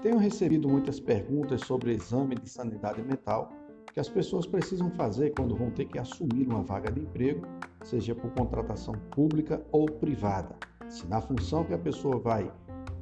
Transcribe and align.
Tenho 0.00 0.16
recebido 0.16 0.68
muitas 0.68 1.00
perguntas 1.00 1.62
sobre 1.62 1.92
exame 1.92 2.36
de 2.36 2.48
sanidade 2.48 3.02
mental 3.02 3.50
que 3.92 3.98
as 3.98 4.08
pessoas 4.08 4.46
precisam 4.46 4.90
fazer 4.92 5.30
quando 5.30 5.56
vão 5.56 5.72
ter 5.72 5.86
que 5.86 5.98
assumir 5.98 6.46
uma 6.46 6.62
vaga 6.62 6.88
de 6.92 7.00
emprego, 7.00 7.44
seja 7.82 8.14
por 8.14 8.30
contratação 8.30 8.94
pública 9.10 9.60
ou 9.72 9.86
privada. 9.86 10.54
Se 10.88 11.04
na 11.08 11.20
função 11.20 11.64
que 11.64 11.74
a 11.74 11.78
pessoa 11.78 12.16
vai 12.16 12.48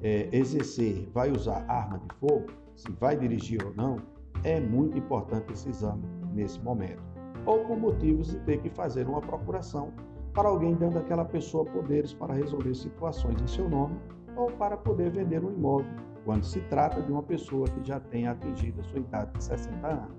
é, 0.03 0.31
exercer 0.33 1.07
vai 1.13 1.31
usar 1.31 1.67
arma 1.69 1.99
de 1.99 2.15
fogo, 2.15 2.47
se 2.75 2.91
vai 2.93 3.15
dirigir 3.15 3.63
ou 3.63 3.75
não, 3.75 3.99
é 4.43 4.59
muito 4.59 4.97
importante 4.97 5.53
esse 5.53 5.69
exame 5.69 6.03
nesse 6.33 6.59
momento. 6.61 7.03
Ou 7.45 7.59
por 7.67 7.79
motivos 7.79 8.29
de 8.29 8.39
ter 8.41 8.63
que 8.63 8.71
fazer 8.71 9.07
uma 9.07 9.21
procuração 9.21 9.93
para 10.33 10.49
alguém 10.49 10.75
dando 10.75 10.99
àquela 10.99 11.27
pessoa 11.27 11.65
poderes 11.67 12.15
para 12.15 12.33
resolver 12.33 12.75
situações 12.75 13.41
em 13.43 13.47
seu 13.47 13.69
nome 13.69 13.97
ou 14.35 14.51
para 14.53 14.79
poder 14.79 15.11
vender 15.11 15.45
um 15.45 15.53
imóvel 15.53 16.16
quando 16.27 16.45
se 16.45 16.61
trata 16.63 17.01
de 17.01 17.11
uma 17.11 17.23
pessoa 17.23 17.69
que 17.69 17.87
já 17.87 18.01
tenha 18.01 18.33
atingido 18.33 18.81
a 18.81 18.85
sua 18.85 18.99
idade 18.99 19.33
de 19.39 19.45
60 19.45 19.87
anos. 19.87 20.17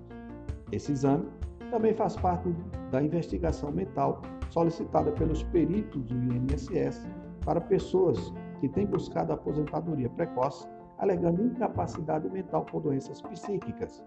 Esse 0.72 0.90
exame 0.90 1.28
também 1.70 1.92
faz 1.92 2.16
parte 2.16 2.48
da 2.90 3.02
investigação 3.02 3.70
mental 3.70 4.22
solicitada 4.48 5.12
pelos 5.12 5.42
peritos 5.44 6.02
do 6.04 6.14
INSS 6.14 7.06
para 7.44 7.60
pessoas 7.60 8.32
que 8.58 8.68
têm 8.70 8.86
buscado 8.86 9.34
aposentadoria 9.34 10.08
precoce, 10.08 10.66
alegando 10.96 11.44
incapacidade 11.44 12.28
mental 12.30 12.64
por 12.64 12.80
doenças 12.80 13.20
psíquicas. 13.20 14.02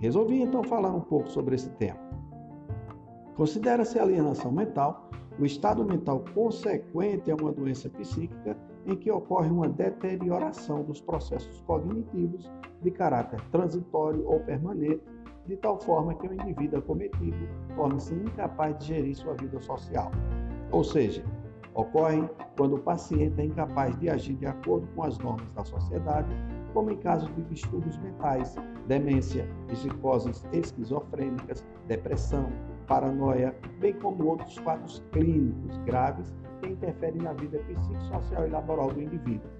Resolvi 0.00 0.40
então 0.40 0.64
falar 0.64 0.92
um 0.92 1.02
pouco 1.02 1.28
sobre 1.28 1.54
esse 1.54 1.68
tema. 1.72 2.00
Considera-se 3.36 3.98
alienação 3.98 4.50
mental 4.50 5.03
o 5.38 5.44
estado 5.44 5.84
mental 5.84 6.24
consequente 6.34 7.30
a 7.30 7.34
uma 7.34 7.52
doença 7.52 7.88
psíquica 7.90 8.56
em 8.86 8.96
que 8.96 9.10
ocorre 9.10 9.50
uma 9.50 9.68
deterioração 9.68 10.82
dos 10.84 11.00
processos 11.00 11.60
cognitivos 11.62 12.50
de 12.82 12.90
caráter 12.90 13.40
transitório 13.50 14.24
ou 14.26 14.40
permanente, 14.40 15.02
de 15.46 15.56
tal 15.56 15.78
forma 15.80 16.14
que 16.14 16.28
o 16.28 16.32
indivíduo 16.34 16.78
acometido 16.78 17.48
torne-se 17.74 18.14
incapaz 18.14 18.78
de 18.78 18.86
gerir 18.86 19.16
sua 19.16 19.34
vida 19.34 19.60
social. 19.60 20.10
Ou 20.70 20.84
seja, 20.84 21.24
ocorre 21.74 22.28
quando 22.56 22.76
o 22.76 22.80
paciente 22.80 23.40
é 23.40 23.44
incapaz 23.44 23.98
de 23.98 24.08
agir 24.08 24.36
de 24.36 24.46
acordo 24.46 24.86
com 24.94 25.02
as 25.02 25.18
normas 25.18 25.52
da 25.52 25.64
sociedade, 25.64 26.28
como 26.72 26.90
em 26.90 26.96
casos 26.96 27.34
de 27.34 27.42
distúrbios 27.42 27.96
mentais, 27.98 28.54
demência, 28.86 29.48
psicoses 29.68 30.44
esquizofrênicas, 30.52 31.64
depressão, 31.86 32.50
paranoia, 32.86 33.54
bem 33.80 33.92
como 33.94 34.26
outros 34.26 34.58
quadros 34.60 35.02
clínicos 35.12 35.76
graves 35.84 36.32
que 36.60 36.68
interferem 36.68 37.22
na 37.22 37.32
vida 37.32 37.58
psicossocial 37.58 38.46
e 38.46 38.50
laboral 38.50 38.92
do 38.92 39.02
indivíduo. 39.02 39.50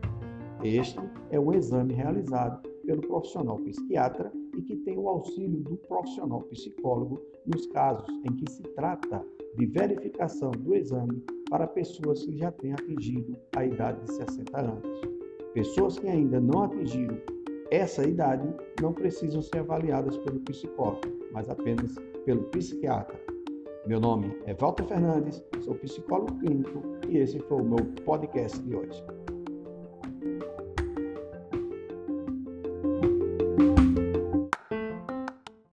Este 0.62 0.98
é 1.30 1.38
um 1.38 1.52
exame 1.52 1.94
realizado 1.94 2.66
pelo 2.86 3.02
profissional 3.02 3.58
psiquiatra 3.58 4.32
e 4.56 4.62
que 4.62 4.76
tem 4.76 4.98
o 4.98 5.08
auxílio 5.08 5.60
do 5.60 5.76
profissional 5.76 6.42
psicólogo 6.42 7.20
nos 7.46 7.66
casos 7.66 8.08
em 8.24 8.34
que 8.36 8.50
se 8.50 8.62
trata 8.74 9.24
de 9.56 9.66
verificação 9.66 10.50
do 10.50 10.74
exame 10.74 11.22
para 11.50 11.66
pessoas 11.66 12.24
que 12.24 12.36
já 12.36 12.50
têm 12.52 12.72
atingido 12.72 13.36
a 13.56 13.64
idade 13.64 14.04
de 14.04 14.12
60 14.14 14.60
anos. 14.60 15.00
Pessoas 15.52 15.98
que 15.98 16.08
ainda 16.08 16.40
não 16.40 16.64
atingiram 16.64 17.16
essa 17.74 18.06
idade 18.06 18.48
não 18.80 18.92
precisam 18.92 19.42
ser 19.42 19.58
avaliadas 19.58 20.16
pelo 20.18 20.38
psicólogo, 20.40 21.00
mas 21.32 21.48
apenas 21.48 21.96
pelo 22.24 22.44
psiquiatra. 22.44 23.18
Meu 23.86 24.00
nome 24.00 24.38
é 24.46 24.54
Walter 24.54 24.86
Fernandes, 24.86 25.44
sou 25.60 25.74
psicólogo 25.74 26.38
clínico 26.38 26.82
e 27.08 27.18
esse 27.18 27.38
foi 27.40 27.60
o 27.60 27.64
meu 27.64 27.84
podcast 28.04 28.58
de 28.62 28.76
hoje. 28.76 29.04